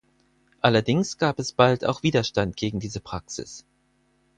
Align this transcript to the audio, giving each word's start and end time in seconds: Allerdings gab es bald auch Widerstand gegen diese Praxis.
Allerdings 0.61 1.19
gab 1.19 1.37
es 1.37 1.51
bald 1.51 1.85
auch 1.85 2.01
Widerstand 2.01 2.57
gegen 2.57 2.79
diese 2.79 3.01
Praxis. 3.01 3.65